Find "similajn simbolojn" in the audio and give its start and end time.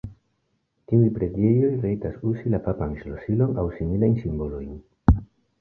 3.77-4.77